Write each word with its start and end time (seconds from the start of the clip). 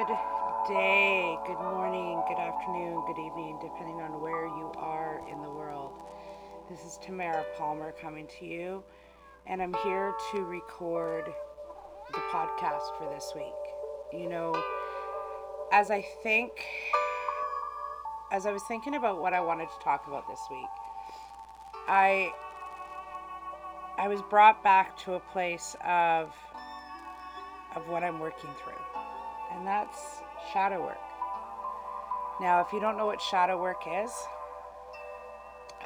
Good 0.00 0.16
day, 0.66 1.36
good 1.46 1.58
morning, 1.58 2.22
good 2.26 2.38
afternoon, 2.38 3.04
good 3.06 3.18
evening, 3.18 3.58
depending 3.60 4.00
on 4.00 4.18
where 4.22 4.46
you 4.46 4.72
are 4.78 5.20
in 5.30 5.42
the 5.42 5.50
world. 5.50 5.92
This 6.70 6.86
is 6.86 6.98
Tamara 7.02 7.44
Palmer 7.58 7.92
coming 8.00 8.26
to 8.38 8.46
you, 8.46 8.82
and 9.46 9.60
I'm 9.60 9.74
here 9.84 10.14
to 10.32 10.42
record 10.42 11.26
the 12.12 12.18
podcast 12.32 12.96
for 12.96 13.12
this 13.14 13.32
week. 13.34 13.52
You 14.18 14.30
know, 14.30 14.54
as 15.70 15.90
I 15.90 16.02
think, 16.22 16.52
as 18.32 18.46
I 18.46 18.52
was 18.52 18.62
thinking 18.62 18.94
about 18.94 19.20
what 19.20 19.34
I 19.34 19.40
wanted 19.42 19.68
to 19.68 19.84
talk 19.84 20.06
about 20.06 20.26
this 20.30 20.40
week, 20.50 20.70
I 21.88 22.32
I 23.98 24.08
was 24.08 24.22
brought 24.30 24.64
back 24.64 24.96
to 25.00 25.12
a 25.12 25.20
place 25.20 25.76
of 25.86 26.34
of 27.76 27.86
what 27.90 28.02
I'm 28.02 28.18
working 28.18 28.48
through 28.64 28.89
and 29.54 29.66
that's 29.66 30.22
shadow 30.52 30.80
work. 30.80 31.00
Now, 32.40 32.60
if 32.60 32.72
you 32.72 32.80
don't 32.80 32.96
know 32.96 33.06
what 33.06 33.20
shadow 33.20 33.60
work 33.60 33.82
is, 33.86 34.10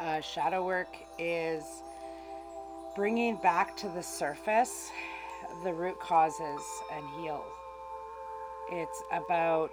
uh, 0.01 0.21
shadow 0.21 0.65
work 0.65 0.89
is 1.19 1.65
bringing 2.95 3.37
back 3.37 3.77
to 3.79 3.89
the 3.89 4.03
surface 4.03 4.91
the 5.63 5.73
root 5.73 5.99
causes 6.01 6.63
and 6.93 7.05
heal. 7.21 7.45
It's 8.71 9.03
about 9.13 9.73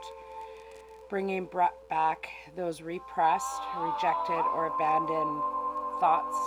bringing 1.10 1.50
back 1.90 2.30
those 2.56 2.82
repressed, 2.82 3.62
rejected, 3.78 4.44
or 4.56 4.68
abandoned 4.68 5.42
thoughts, 6.00 6.38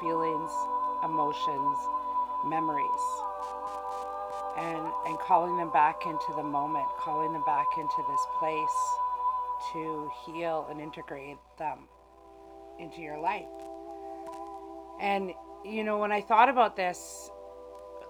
feelings, 0.00 0.52
emotions, 1.04 1.78
memories 2.46 3.23
and 4.56 4.86
and 5.06 5.18
calling 5.18 5.56
them 5.56 5.70
back 5.72 6.06
into 6.06 6.32
the 6.36 6.42
moment 6.42 6.86
calling 6.98 7.32
them 7.32 7.44
back 7.44 7.66
into 7.76 8.04
this 8.08 8.20
place 8.38 8.78
to 9.72 10.10
heal 10.24 10.66
and 10.70 10.80
integrate 10.80 11.38
them 11.58 11.78
into 12.78 13.00
your 13.00 13.18
life. 13.18 13.46
And 15.00 15.32
you 15.64 15.82
know 15.82 15.98
when 15.98 16.12
i 16.12 16.20
thought 16.20 16.48
about 16.48 16.76
this 16.76 17.30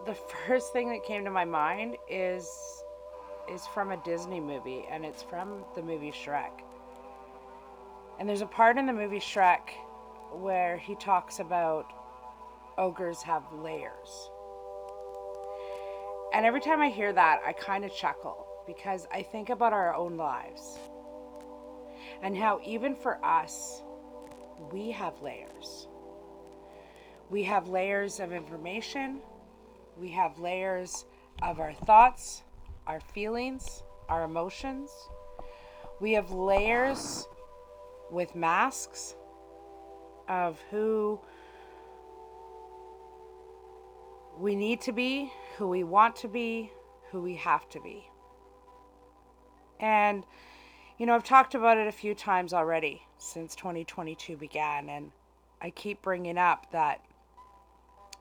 the 0.06 0.14
first 0.46 0.72
thing 0.72 0.88
that 0.90 1.04
came 1.04 1.24
to 1.24 1.30
my 1.30 1.44
mind 1.44 1.96
is 2.10 2.48
is 3.50 3.66
from 3.68 3.92
a 3.92 3.96
disney 3.98 4.40
movie 4.40 4.84
and 4.90 5.04
it's 5.04 5.22
from 5.22 5.64
the 5.74 5.82
movie 5.82 6.12
shrek. 6.12 6.62
And 8.18 8.28
there's 8.28 8.42
a 8.42 8.46
part 8.46 8.78
in 8.78 8.86
the 8.86 8.92
movie 8.92 9.20
shrek 9.20 9.70
where 10.32 10.76
he 10.76 10.94
talks 10.96 11.40
about 11.40 11.92
ogres 12.78 13.22
have 13.22 13.42
layers 13.52 14.30
and 16.34 16.44
every 16.44 16.60
time 16.60 16.82
I 16.82 16.88
hear 16.88 17.12
that, 17.12 17.42
I 17.46 17.52
kind 17.52 17.84
of 17.84 17.94
chuckle 17.94 18.44
because 18.66 19.06
I 19.12 19.22
think 19.22 19.50
about 19.50 19.72
our 19.72 19.94
own 19.94 20.16
lives 20.16 20.80
and 22.22 22.36
how, 22.36 22.60
even 22.64 22.96
for 22.96 23.24
us, 23.24 23.82
we 24.72 24.90
have 24.90 25.22
layers. 25.22 25.86
We 27.30 27.44
have 27.44 27.68
layers 27.68 28.18
of 28.18 28.32
information, 28.32 29.20
we 29.96 30.08
have 30.08 30.38
layers 30.40 31.04
of 31.40 31.60
our 31.60 31.72
thoughts, 31.72 32.42
our 32.88 32.98
feelings, 32.98 33.84
our 34.08 34.24
emotions. 34.24 34.90
We 36.00 36.12
have 36.14 36.32
layers 36.32 37.28
with 38.10 38.34
masks 38.34 39.14
of 40.28 40.60
who 40.70 41.20
we 44.36 44.56
need 44.56 44.80
to 44.82 44.92
be, 44.92 45.32
who 45.56 45.68
we 45.68 45.84
want 45.84 46.16
to 46.16 46.28
be, 46.28 46.70
who 47.10 47.20
we 47.20 47.36
have 47.36 47.68
to 47.70 47.80
be. 47.80 48.08
And, 49.80 50.24
you 50.98 51.06
know, 51.06 51.14
I've 51.14 51.24
talked 51.24 51.54
about 51.54 51.78
it 51.78 51.86
a 51.86 51.92
few 51.92 52.14
times 52.14 52.52
already 52.52 53.02
since 53.18 53.54
2022 53.54 54.36
began, 54.36 54.88
and 54.88 55.10
I 55.60 55.70
keep 55.70 56.02
bringing 56.02 56.38
up 56.38 56.70
that, 56.72 57.04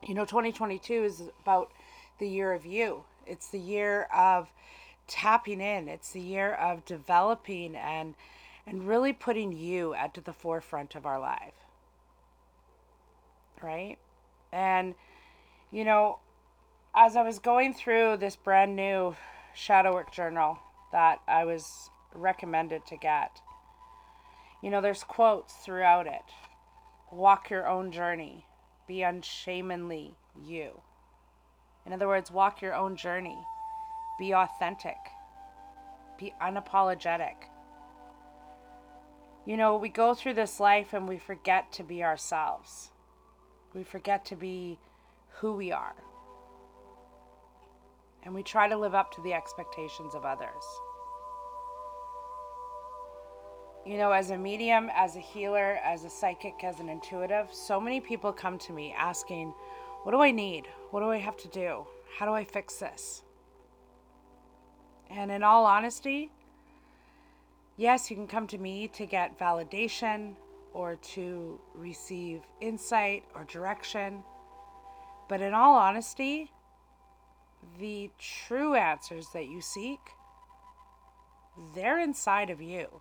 you 0.06 0.14
know, 0.14 0.24
2022 0.24 1.04
is 1.04 1.22
about 1.42 1.72
the 2.18 2.28
year 2.28 2.52
of 2.52 2.66
you. 2.66 3.04
It's 3.26 3.48
the 3.48 3.58
year 3.58 4.02
of 4.14 4.52
tapping 5.06 5.60
in. 5.60 5.88
It's 5.88 6.12
the 6.12 6.20
year 6.20 6.54
of 6.54 6.84
developing 6.84 7.76
and 7.76 8.14
and 8.66 8.88
really 8.88 9.12
putting 9.12 9.52
you 9.52 9.92
at 9.92 10.14
the 10.24 10.32
forefront 10.32 10.94
of 10.94 11.04
our 11.04 11.20
life. 11.20 11.52
Right? 13.62 13.98
And 14.52 14.94
you 15.70 15.84
know, 15.84 16.18
as 16.96 17.16
I 17.16 17.22
was 17.22 17.38
going 17.40 17.74
through 17.74 18.18
this 18.18 18.36
brand 18.36 18.76
new 18.76 19.16
shadow 19.52 19.92
work 19.92 20.12
journal 20.12 20.58
that 20.92 21.20
I 21.26 21.44
was 21.44 21.90
recommended 22.14 22.86
to 22.86 22.96
get, 22.96 23.40
you 24.62 24.70
know, 24.70 24.80
there's 24.80 25.02
quotes 25.02 25.54
throughout 25.54 26.06
it. 26.06 26.22
Walk 27.10 27.50
your 27.50 27.68
own 27.68 27.90
journey. 27.90 28.46
Be 28.86 29.02
unshamedly 29.02 30.14
you. 30.40 30.80
In 31.84 31.92
other 31.92 32.08
words, 32.08 32.30
walk 32.30 32.62
your 32.62 32.74
own 32.74 32.96
journey. 32.96 33.38
Be 34.18 34.32
authentic. 34.32 34.96
Be 36.18 36.32
unapologetic. 36.40 37.34
You 39.44 39.56
know, 39.56 39.76
we 39.76 39.88
go 39.88 40.14
through 40.14 40.34
this 40.34 40.60
life 40.60 40.94
and 40.94 41.08
we 41.08 41.18
forget 41.18 41.72
to 41.72 41.82
be 41.82 42.02
ourselves. 42.02 42.90
We 43.74 43.82
forget 43.82 44.24
to 44.26 44.36
be 44.36 44.78
who 45.40 45.52
we 45.52 45.72
are. 45.72 45.94
And 48.24 48.34
we 48.34 48.42
try 48.42 48.68
to 48.68 48.76
live 48.76 48.94
up 48.94 49.12
to 49.14 49.20
the 49.20 49.34
expectations 49.34 50.14
of 50.14 50.24
others. 50.24 50.64
You 53.86 53.98
know, 53.98 54.12
as 54.12 54.30
a 54.30 54.38
medium, 54.38 54.90
as 54.94 55.14
a 55.14 55.20
healer, 55.20 55.78
as 55.84 56.04
a 56.04 56.10
psychic, 56.10 56.64
as 56.64 56.80
an 56.80 56.88
intuitive, 56.88 57.48
so 57.52 57.78
many 57.78 58.00
people 58.00 58.32
come 58.32 58.58
to 58.60 58.72
me 58.72 58.94
asking, 58.96 59.52
What 60.04 60.12
do 60.12 60.20
I 60.20 60.30
need? 60.30 60.66
What 60.90 61.00
do 61.00 61.10
I 61.10 61.18
have 61.18 61.36
to 61.38 61.48
do? 61.48 61.86
How 62.18 62.24
do 62.24 62.32
I 62.32 62.44
fix 62.44 62.76
this? 62.76 63.22
And 65.10 65.30
in 65.30 65.42
all 65.42 65.66
honesty, 65.66 66.30
yes, 67.76 68.10
you 68.10 68.16
can 68.16 68.26
come 68.26 68.46
to 68.48 68.58
me 68.58 68.88
to 68.88 69.04
get 69.04 69.38
validation 69.38 70.34
or 70.72 70.96
to 70.96 71.60
receive 71.74 72.40
insight 72.62 73.24
or 73.34 73.44
direction. 73.44 74.22
But 75.28 75.42
in 75.42 75.52
all 75.52 75.74
honesty, 75.74 76.50
the 77.78 78.10
true 78.18 78.74
answers 78.74 79.28
that 79.32 79.46
you 79.46 79.60
seek, 79.60 80.00
they're 81.74 81.98
inside 81.98 82.50
of 82.50 82.60
you. 82.60 83.00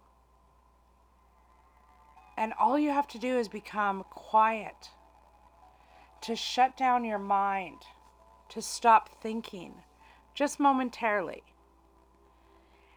And 2.37 2.53
all 2.59 2.79
you 2.79 2.89
have 2.89 3.07
to 3.09 3.19
do 3.19 3.37
is 3.37 3.47
become 3.47 4.03
quiet, 4.09 4.89
to 6.21 6.35
shut 6.35 6.75
down 6.75 7.05
your 7.05 7.19
mind, 7.19 7.79
to 8.49 8.61
stop 8.61 9.21
thinking 9.21 9.75
just 10.33 10.59
momentarily, 10.59 11.43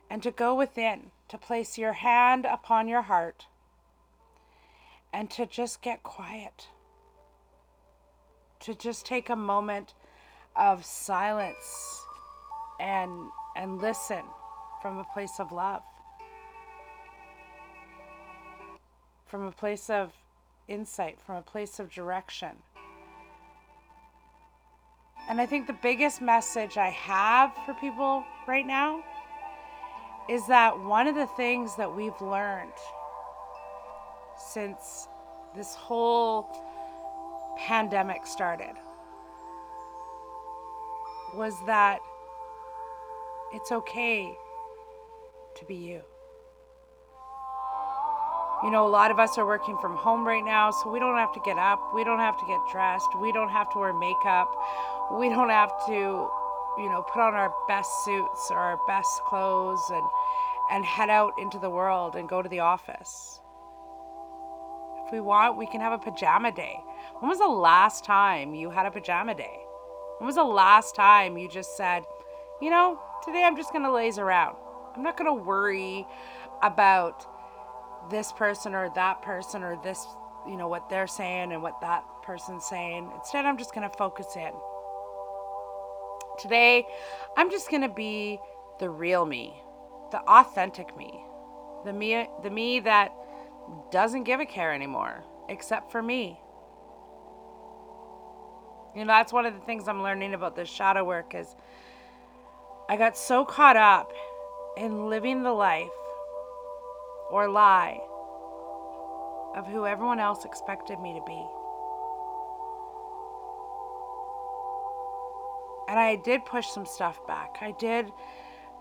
and 0.09 0.23
to 0.23 0.31
go 0.31 0.55
within, 0.55 1.11
to 1.29 1.37
place 1.37 1.77
your 1.77 1.95
hand 1.95 2.47
upon 2.47 2.89
your 2.89 3.03
heart, 3.03 3.47
and 5.13 5.31
to 5.31 5.45
just 5.47 5.83
get 5.83 6.03
quiet 6.03 6.69
to 8.61 8.75
just 8.75 9.07
take 9.07 9.31
a 9.31 9.37
moment 9.37 9.95
of 10.59 10.85
silence 10.85 12.03
and 12.81 13.11
and 13.57 13.81
listen 13.81 14.23
from 14.83 14.99
a 14.99 15.05
place 15.05 15.39
of 15.39 15.53
love. 15.53 15.83
From 19.27 19.47
a 19.47 19.53
place 19.53 19.91
of 19.91 20.13
insight 20.69 21.19
from 21.25 21.37
a 21.37 21.43
place 21.43 21.79
of 21.79 21.91
direction. 21.91 22.51
And 25.29 25.41
i 25.41 25.47
think 25.47 25.67
the 25.67 25.79
biggest 25.83 26.21
message 26.21 26.77
i 26.77 26.89
have 26.89 27.53
for 27.65 27.75
people 27.75 28.25
right 28.47 28.67
now 28.67 29.03
is 30.29 30.47
that 30.49 30.79
one 30.79 31.07
of 31.07 31.15
the 31.15 31.27
things 31.37 31.77
that 31.77 31.95
we've 31.95 32.21
learned 32.21 32.73
since 34.39 35.09
this 35.55 35.75
whole 35.75 36.49
pandemic 37.59 38.27
started 38.27 38.75
was 41.37 41.55
that 41.67 42.01
it's 43.53 43.71
okay 43.71 44.33
to 45.57 45.65
be 45.67 45.75
you. 45.75 46.03
You 48.65 48.71
know, 48.71 48.87
a 48.87 48.89
lot 48.89 49.11
of 49.11 49.19
us 49.19 49.37
are 49.37 49.47
working 49.47 49.77
from 49.79 49.97
home 49.97 50.27
right 50.27 50.45
now, 50.45 50.71
so 50.71 50.91
we 50.91 50.99
don't 50.99 51.17
have 51.17 51.33
to 51.35 51.41
get 51.45 51.59
up. 51.59 51.95
We 51.95 52.05
don't 52.05 52.19
have 52.19 52.39
to 52.41 52.47
get 52.47 52.59
dressed. 52.73 53.07
We 53.21 53.31
don't 53.31 53.51
have 53.51 53.71
to 53.75 53.79
wear 53.79 53.93
makeup. 53.93 54.51
We 55.13 55.29
don't 55.29 55.51
have 55.51 55.73
to, 55.87 55.93
you 55.93 56.89
know, 56.89 57.05
put 57.13 57.21
on 57.21 57.35
our 57.35 57.53
best 57.69 57.91
suits 58.05 58.49
or 58.51 58.57
our 58.57 58.79
best 58.89 59.09
clothes 59.29 59.83
and 59.91 60.05
and 60.71 60.85
head 60.85 61.11
out 61.11 61.33
into 61.39 61.59
the 61.59 61.71
world 61.71 62.17
and 62.17 62.29
go 62.29 62.43
to 62.43 62.49
the 62.49 62.61
office. 62.61 63.41
If 65.07 65.13
we 65.13 65.21
want, 65.21 65.57
we 65.57 65.67
can 65.67 65.81
have 65.81 65.93
a 65.93 65.99
pajama 65.99 66.51
day. 66.51 66.81
When 67.21 67.29
was 67.29 67.39
the 67.39 67.47
last 67.47 68.05
time 68.05 68.55
you 68.55 68.71
had 68.71 68.87
a 68.87 68.91
pajama 68.91 69.37
day? 69.37 69.66
When 70.19 70.27
was 70.27 70.37
the 70.37 70.45
last 70.45 70.95
time 70.95 71.37
you 71.37 71.49
just 71.49 71.77
said, 71.77 72.05
you 72.63 72.71
know, 72.71 72.99
today 73.25 73.45
I'm 73.45 73.57
just 73.57 73.73
going 73.73 73.85
to 73.85 73.93
laze 73.93 74.19
around. 74.19 74.57
I'm 74.97 75.03
not 75.03 75.19
going 75.19 75.27
to 75.27 75.45
worry 75.45 76.07
about 76.63 77.27
this 78.11 78.33
person 78.33 78.75
or 78.75 78.91
that 78.95 79.21
person 79.21 79.63
or 79.63 79.79
this, 79.83 80.07
you 80.49 80.57
know, 80.57 80.69
what 80.69 80.89
they're 80.89 81.07
saying 81.07 81.53
and 81.53 81.63
what 81.63 81.81
that 81.83 82.03
person's 82.23 82.65
saying. 82.65 83.11
Instead, 83.15 83.45
I'm 83.45 83.59
just 83.59 83.75
going 83.75 83.89
to 83.89 83.95
focus 83.97 84.29
in. 84.37 84.53
Today, 86.39 86.87
I'm 87.37 87.51
just 87.51 87.71
going 87.71 87.83
to 87.83 87.89
be 87.89 88.41
the 88.79 88.89
real 88.89 89.27
me, 89.27 89.53
the 90.13 90.21
authentic 90.21 90.97
me, 90.97 91.21
the 91.85 91.93
me, 91.93 92.27
the 92.43 92.51
me 92.51 92.81
that 92.81 93.13
doesn't 93.91 94.25
give 94.25 94.41
a 94.41 94.47
care 94.47 94.73
anymore, 94.73 95.25
except 95.51 95.93
for 95.93 96.03
me. 96.03 96.41
You 98.97 99.05
know, 99.05 99.09
that's 99.09 99.31
one 99.31 99.45
of 99.45 99.53
the 99.53 99.61
things 99.61 99.89
I'm 99.89 100.03
learning 100.03 100.33
about 100.33 100.57
this 100.57 100.71
shadow 100.71 101.05
work 101.05 101.35
is 101.35 101.55
I 102.89 102.97
got 102.97 103.19
so 103.19 103.45
caught 103.45 103.77
up 103.77 104.11
in 104.79 105.11
living 105.11 105.43
the 105.43 105.53
life 105.53 105.91
or 107.31 107.47
lie 107.47 108.01
of 109.55 109.67
who 109.67 109.85
everyone 109.85 110.19
else 110.19 110.47
expected 110.47 110.99
me 110.99 111.13
to 111.13 111.21
be. 111.27 111.47
And 115.89 116.01
I 116.01 116.17
did 116.25 116.47
push 116.47 116.67
some 116.67 116.87
stuff 116.87 117.19
back. 117.27 117.59
I 117.61 117.73
did 117.73 118.11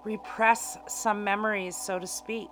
repress 0.06 0.78
some 0.88 1.26
memories, 1.26 1.76
so 1.76 2.00
to 2.00 2.08
speak. 2.08 2.52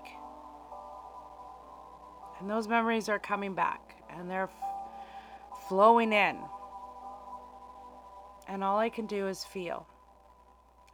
And 2.42 2.50
those 2.50 2.68
memories 2.68 3.08
are 3.08 3.20
coming 3.20 3.54
back 3.54 4.04
and 4.10 4.30
they're 4.30 4.50
f- 4.50 5.68
flowing 5.70 6.12
in. 6.12 6.38
And 8.48 8.64
all 8.64 8.78
I 8.78 8.90
can 8.90 9.06
do 9.06 9.28
is 9.28 9.44
feel. 9.44 9.88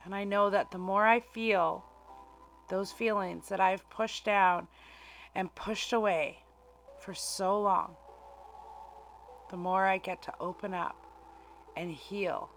And 0.06 0.16
I 0.16 0.24
know 0.24 0.50
that 0.50 0.72
the 0.72 0.78
more 0.78 1.06
I 1.06 1.20
feel 1.20 1.84
those 2.70 2.92
feelings 2.92 3.50
that 3.50 3.60
I've 3.60 3.90
pushed 3.90 4.26
down 4.26 4.68
and 5.36 5.54
pushed 5.56 5.94
away 5.94 6.44
for 7.00 7.14
so 7.14 7.60
long, 7.62 7.96
the 9.50 9.58
more 9.58 9.86
I 9.86 9.98
get 9.98 10.22
to 10.24 10.34
open 10.40 10.74
up 10.74 10.96
and 11.76 11.92
heal 11.92 12.50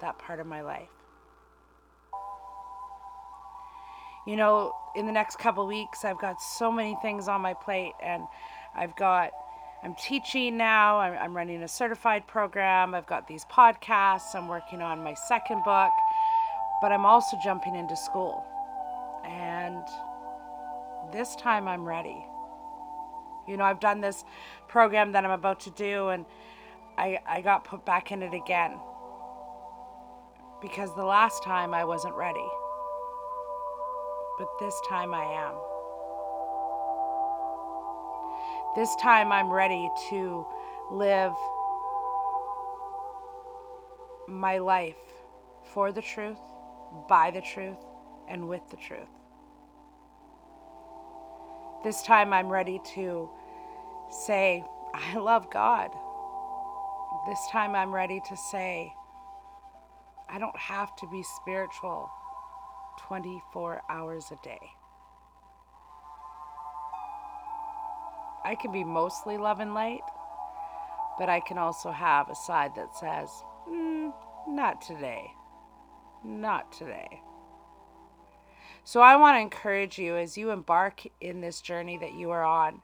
that 0.00 0.18
part 0.18 0.40
of 0.40 0.46
my 0.46 0.62
life. 0.62 0.88
You 4.26 4.36
know, 4.36 4.74
in 4.96 5.06
the 5.06 5.12
next 5.12 5.38
couple 5.38 5.66
weeks, 5.66 6.04
I've 6.04 6.18
got 6.18 6.40
so 6.40 6.72
many 6.72 6.96
things 7.02 7.28
on 7.28 7.42
my 7.42 7.52
plate, 7.52 7.92
and 8.02 8.22
I've 8.74 8.96
got, 8.96 9.30
I'm 9.84 9.94
teaching 9.96 10.56
now, 10.56 10.98
I'm, 10.98 11.12
I'm 11.18 11.36
running 11.36 11.62
a 11.62 11.68
certified 11.68 12.26
program, 12.26 12.94
I've 12.94 13.06
got 13.06 13.28
these 13.28 13.44
podcasts, 13.44 14.34
I'm 14.34 14.48
working 14.48 14.80
on 14.80 15.04
my 15.04 15.12
second 15.12 15.62
book, 15.62 15.92
but 16.80 16.90
I'm 16.90 17.04
also 17.04 17.36
jumping 17.44 17.74
into 17.76 17.94
school. 17.94 18.46
And 19.26 19.84
this 21.12 21.36
time 21.36 21.68
I'm 21.68 21.86
ready. 21.86 22.24
You 23.46 23.58
know, 23.58 23.64
I've 23.64 23.80
done 23.80 24.00
this 24.00 24.24
program 24.68 25.12
that 25.12 25.22
I'm 25.22 25.30
about 25.30 25.60
to 25.60 25.70
do, 25.70 26.08
and 26.08 26.24
I, 26.96 27.18
I 27.26 27.42
got 27.42 27.64
put 27.64 27.84
back 27.84 28.10
in 28.10 28.22
it 28.22 28.32
again 28.32 28.78
because 30.62 30.94
the 30.96 31.04
last 31.04 31.44
time 31.44 31.74
I 31.74 31.84
wasn't 31.84 32.14
ready. 32.14 32.48
But 34.38 34.48
this 34.58 34.74
time 34.88 35.12
I 35.12 35.24
am. 35.24 35.73
This 38.74 38.96
time 38.96 39.30
I'm 39.30 39.52
ready 39.52 39.88
to 40.10 40.44
live 40.90 41.32
my 44.26 44.58
life 44.58 44.96
for 45.72 45.92
the 45.92 46.02
truth, 46.02 46.40
by 47.08 47.30
the 47.30 47.40
truth, 47.40 47.78
and 48.28 48.48
with 48.48 48.62
the 48.72 48.76
truth. 48.76 49.06
This 51.84 52.02
time 52.02 52.32
I'm 52.32 52.48
ready 52.48 52.80
to 52.96 53.30
say, 54.10 54.64
I 54.92 55.18
love 55.18 55.52
God. 55.52 55.90
This 57.28 57.38
time 57.52 57.76
I'm 57.76 57.94
ready 57.94 58.20
to 58.28 58.36
say, 58.36 58.92
I 60.28 60.40
don't 60.40 60.56
have 60.56 60.96
to 60.96 61.06
be 61.06 61.22
spiritual 61.22 62.10
24 63.06 63.82
hours 63.88 64.32
a 64.32 64.44
day. 64.44 64.58
I 68.44 68.54
can 68.54 68.72
be 68.72 68.84
mostly 68.84 69.38
love 69.38 69.60
and 69.60 69.74
light, 69.74 70.02
but 71.18 71.28
I 71.28 71.40
can 71.40 71.58
also 71.58 71.90
have 71.90 72.28
a 72.28 72.34
side 72.34 72.72
that 72.76 72.94
says, 72.94 73.30
mm, 73.68 74.12
not 74.48 74.82
today. 74.82 75.30
Not 76.24 76.72
today. 76.72 77.22
So 78.84 79.00
I 79.00 79.16
want 79.16 79.36
to 79.36 79.40
encourage 79.40 79.98
you 79.98 80.16
as 80.16 80.36
you 80.36 80.50
embark 80.50 81.02
in 81.20 81.40
this 81.40 81.62
journey 81.62 81.96
that 81.98 82.14
you 82.14 82.30
are 82.30 82.44
on 82.44 82.82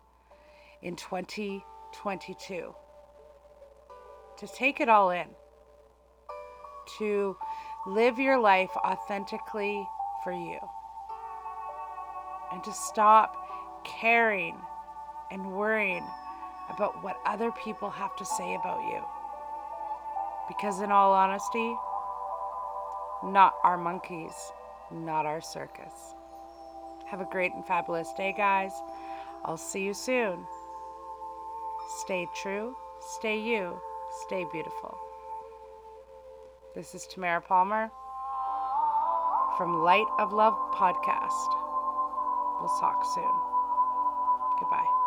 in 0.82 0.96
2022 0.96 2.74
to 4.38 4.46
take 4.56 4.80
it 4.80 4.88
all 4.88 5.10
in 5.10 5.26
to 6.98 7.36
live 7.86 8.18
your 8.18 8.38
life 8.38 8.70
authentically 8.78 9.86
for 10.24 10.32
you 10.32 10.58
and 12.52 12.64
to 12.64 12.72
stop 12.72 13.36
caring 13.84 14.56
and 15.30 15.52
worrying 15.52 16.04
about 16.74 17.02
what 17.02 17.20
other 17.26 17.50
people 17.52 17.90
have 17.90 18.14
to 18.16 18.24
say 18.24 18.54
about 18.54 18.80
you. 18.90 19.02
Because, 20.48 20.80
in 20.80 20.90
all 20.90 21.12
honesty, 21.12 21.74
not 23.24 23.54
our 23.64 23.76
monkeys, 23.76 24.52
not 24.90 25.26
our 25.26 25.40
circus. 25.40 25.92
Have 27.06 27.20
a 27.20 27.28
great 27.30 27.52
and 27.54 27.66
fabulous 27.66 28.12
day, 28.16 28.34
guys. 28.36 28.72
I'll 29.44 29.56
see 29.56 29.84
you 29.84 29.94
soon. 29.94 30.46
Stay 32.04 32.26
true, 32.40 32.76
stay 33.00 33.38
you, 33.38 33.80
stay 34.26 34.44
beautiful. 34.52 34.96
This 36.74 36.94
is 36.94 37.06
Tamara 37.06 37.40
Palmer 37.40 37.90
from 39.56 39.82
Light 39.82 40.06
of 40.18 40.32
Love 40.32 40.54
Podcast. 40.72 41.48
We'll 42.60 42.78
talk 42.80 43.04
soon. 43.14 43.50
Goodbye. 44.60 44.99